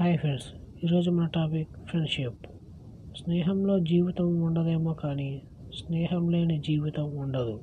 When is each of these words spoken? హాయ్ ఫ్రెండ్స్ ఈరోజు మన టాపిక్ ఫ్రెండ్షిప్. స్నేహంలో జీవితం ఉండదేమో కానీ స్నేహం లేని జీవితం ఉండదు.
హాయ్ 0.00 0.18
ఫ్రెండ్స్ 0.18 0.46
ఈరోజు 0.84 1.10
మన 1.10 1.26
టాపిక్ 1.26 1.68
ఫ్రెండ్షిప్. 1.86 2.46
స్నేహంలో 3.16 3.78
జీవితం 3.78 4.42
ఉండదేమో 4.42 4.92
కానీ 4.92 5.42
స్నేహం 5.78 6.28
లేని 6.28 6.58
జీవితం 6.58 7.16
ఉండదు. 7.16 7.60